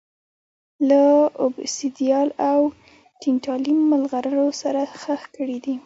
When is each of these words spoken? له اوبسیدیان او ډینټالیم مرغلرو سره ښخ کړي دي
له 0.89 1.01
اوبسیدیان 1.43 2.27
او 2.51 2.59
ډینټالیم 3.21 3.79
مرغلرو 3.91 4.47
سره 4.61 4.81
ښخ 5.01 5.21
کړي 5.35 5.57
دي 5.65 5.75